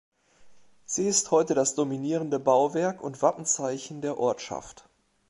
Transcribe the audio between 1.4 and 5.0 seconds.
das dominierende Bauwerk und Wappenzeichen der Ortschaft.